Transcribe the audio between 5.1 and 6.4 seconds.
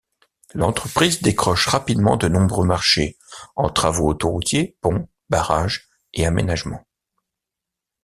barrages et